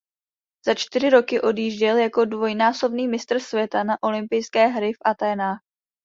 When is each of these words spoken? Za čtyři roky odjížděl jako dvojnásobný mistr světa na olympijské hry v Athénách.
Za 0.65 0.75
čtyři 0.75 1.09
roky 1.09 1.41
odjížděl 1.41 1.97
jako 1.97 2.25
dvojnásobný 2.25 3.07
mistr 3.07 3.39
světa 3.39 3.83
na 3.83 4.03
olympijské 4.03 4.67
hry 4.67 4.93
v 4.93 4.97
Athénách. 5.05 5.59